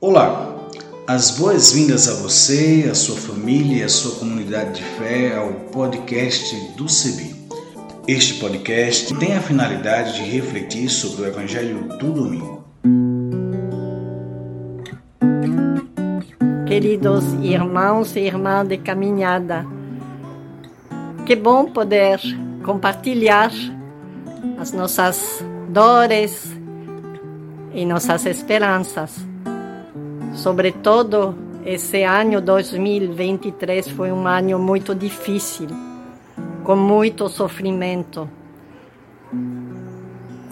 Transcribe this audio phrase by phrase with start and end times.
[0.00, 0.56] Olá,
[1.08, 6.54] as boas-vindas a você, a sua família e a sua comunidade de fé ao podcast
[6.76, 7.34] do CEBI.
[8.06, 12.64] Este podcast tem a finalidade de refletir sobre o Evangelho do Domingo.
[16.68, 19.66] Queridos irmãos e irmãs de caminhada,
[21.26, 22.20] que bom poder
[22.64, 23.50] compartilhar
[24.60, 26.56] as nossas dores
[27.74, 29.27] e nossas esperanças.
[30.34, 35.68] Sobretudo, esse ano 2023 foi um ano muito difícil,
[36.64, 38.28] com muito sofrimento.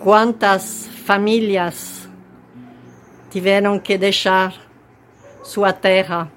[0.02, 2.08] Quantas famílias
[3.30, 4.54] tiveram que deixar
[5.42, 6.30] sua terra,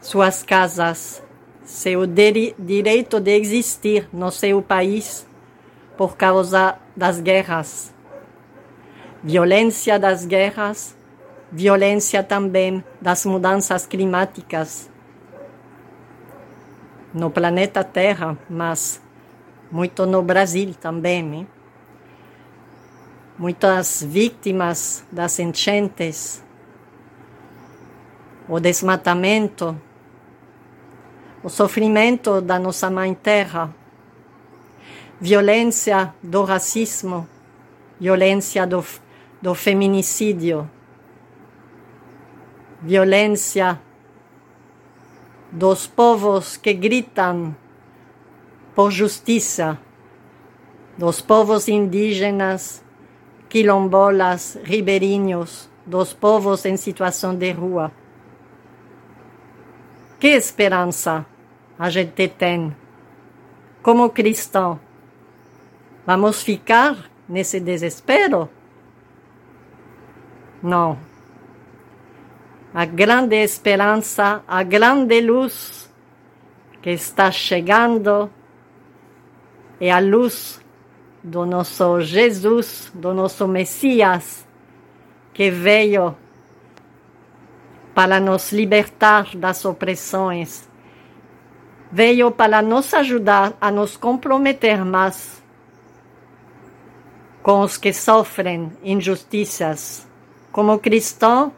[0.00, 1.22] suas casas,
[1.64, 5.26] seu direito de existir no seu país
[5.96, 7.92] por causa das guerras.
[9.22, 10.97] Violência das guerras
[11.50, 14.90] violência também das mudanças climáticas
[17.12, 19.00] no planeta Terra, mas
[19.70, 21.22] muito no Brasil também.
[21.22, 21.46] Né?
[23.38, 26.44] Muitas vítimas das enchentes,
[28.48, 29.80] o desmatamento,
[31.42, 33.74] o sofrimento da nossa mãe Terra,
[35.20, 37.26] violência do racismo,
[37.98, 38.84] violência do,
[39.40, 40.68] do feminicídio
[42.80, 43.80] violência
[45.50, 47.54] dos povos que gritam
[48.74, 49.78] por justiça,
[50.96, 52.84] dos povos indígenas,
[53.48, 57.90] quilombolas, ribeirinhos, dos povos em situação de rua.
[60.20, 61.24] Que esperança
[61.78, 62.76] a gente tem
[63.82, 64.78] como cristão?
[66.06, 68.48] Vamos ficar nesse desespero?
[70.62, 71.07] Não
[72.72, 75.90] a grande esperança, a grande luz
[76.82, 78.30] que está chegando
[79.80, 80.60] é a luz
[81.22, 84.46] do nosso Jesus, do nosso Messias,
[85.32, 86.16] que veio
[87.94, 90.68] para nos libertar das opressões,
[91.90, 95.42] veio para nos ajudar a nos comprometer mais
[97.42, 100.06] com os que sofrem injustiças.
[100.52, 101.52] Como cristão,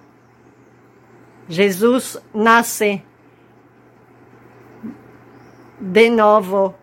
[1.51, 3.03] Jesus nasce
[5.81, 6.77] de novo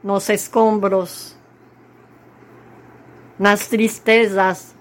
[0.00, 1.36] nos escombros,
[3.36, 4.76] nas tristezas,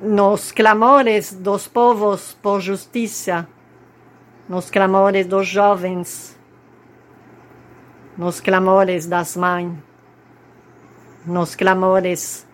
[0.00, 3.46] nos clamores dos povos por justiça,
[4.48, 6.36] nos clamores dos jovens,
[8.18, 9.78] nos clamores das mães,
[11.24, 12.49] nos clamores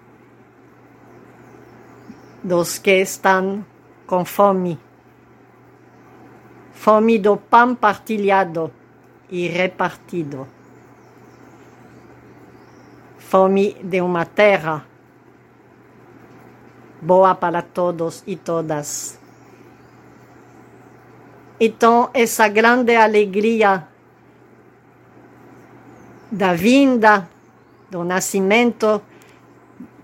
[2.46, 3.66] dos que estão
[4.06, 4.78] com fome.
[6.70, 8.70] Fome do pão partilhado
[9.28, 10.46] e repartido.
[13.18, 14.86] Fome de uma terra
[17.02, 19.18] boa para todos e todas.
[21.58, 23.88] Então, essa grande alegria
[26.30, 27.28] da vinda,
[27.90, 29.02] do nascimento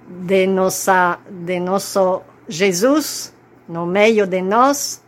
[0.08, 3.32] de, nossa, de nosso Jesus
[3.68, 5.02] no meio de nós.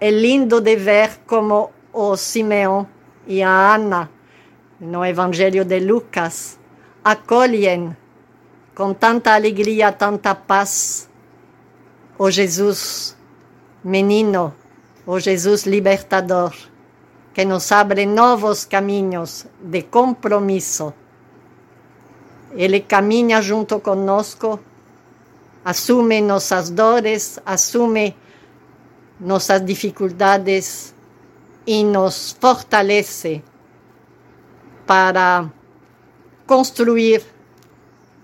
[0.00, 2.86] É lindo de ver como o Simeão
[3.26, 4.10] e a Ana,
[4.78, 6.58] no Evangelho de Lucas,
[7.02, 7.96] acolhem
[8.74, 11.08] com tanta alegria, tanta paz
[12.18, 13.16] o Jesus
[13.84, 14.54] menino,
[15.06, 16.54] o Jesus libertador,
[17.32, 20.92] que nos abre novos caminhos de compromisso.
[22.52, 24.58] Ele caminha junto conosco
[25.66, 28.16] assume nossas dores, assume
[29.18, 30.94] nossas dificuldades
[31.66, 33.42] e nos fortalece
[34.86, 35.50] para
[36.46, 37.20] construir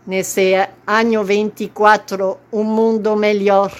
[0.06, 0.54] nesse
[0.86, 3.72] ano 24 um mundo melhor,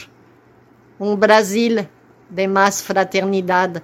[0.99, 1.87] um Brasil
[2.29, 3.81] de mais fraternidade,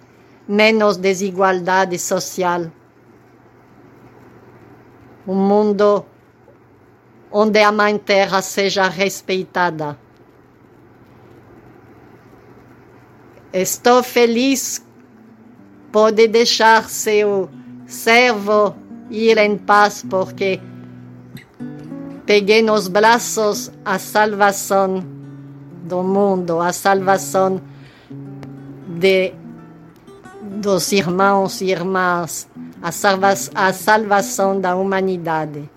[0.48, 2.66] menos desigualdade social,
[5.24, 6.04] um mundo
[7.30, 9.98] onde a Mãe Terra seja respeitada.
[13.52, 14.84] Estou feliz,
[15.90, 17.48] pode deixar seu
[17.86, 18.74] servo
[19.10, 20.60] ir em paz, porque
[22.26, 25.02] peguei nos braços a salvação
[25.84, 27.60] do mundo, a salvação
[28.86, 29.32] de,
[30.42, 32.46] dos irmãos e irmãs,
[32.82, 35.70] a, salva, a salvação da humanidade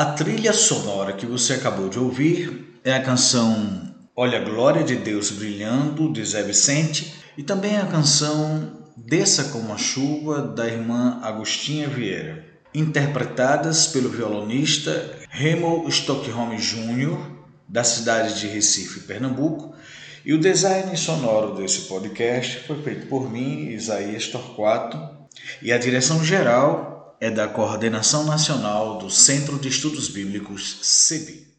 [0.00, 4.96] A trilha sonora que você acabou de ouvir é a canção Olha a Glória de
[4.96, 11.20] Deus Brilhando, de Zé Vicente, e também a canção Desça como a Chuva, da irmã
[11.20, 17.18] Agostinha Vieira, interpretadas pelo violonista Remo Stockholm Jr.,
[17.68, 19.74] da cidade de Recife, Pernambuco,
[20.24, 24.98] e o design sonoro desse podcast foi feito por mim, Isaías Torquato,
[25.60, 31.49] e a direção geral é da Coordenação Nacional do Centro de Estudos Bíblicos, CEBI.